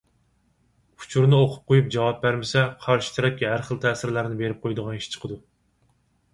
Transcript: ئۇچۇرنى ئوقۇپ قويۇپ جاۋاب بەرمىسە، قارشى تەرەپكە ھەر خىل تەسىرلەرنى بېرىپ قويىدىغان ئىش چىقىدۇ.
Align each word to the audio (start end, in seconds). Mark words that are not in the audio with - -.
ئۇچۇرنى 1.03 1.37
ئوقۇپ 1.41 1.67
قويۇپ 1.73 1.91
جاۋاب 1.97 2.17
بەرمىسە، 2.25 2.65
قارشى 2.87 3.15
تەرەپكە 3.19 3.53
ھەر 3.53 3.69
خىل 3.71 3.83
تەسىرلەرنى 3.87 4.43
بېرىپ 4.43 4.67
قويىدىغان 4.67 5.01
ئىش 5.03 5.13
چىقىدۇ. 5.15 5.43